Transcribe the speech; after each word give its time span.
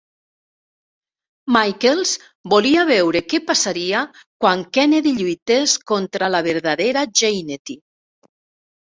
Michaels 1.55 2.13
volia 2.55 2.87
veure 2.93 3.23
què 3.35 3.41
passaria 3.51 4.03
quan 4.19 4.67
Kennedy 4.81 5.15
lluités 5.23 5.79
contra 5.95 6.35
la 6.35 6.45
verdadera 6.53 7.09
Jannetty. 7.23 7.83